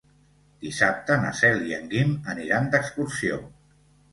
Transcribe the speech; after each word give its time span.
Dissabte 0.63 1.17
na 1.25 1.33
Cel 1.41 1.61
i 1.73 1.75
en 1.77 1.85
Guim 1.93 2.17
aniran 2.35 2.73
d'excursió. 2.73 3.39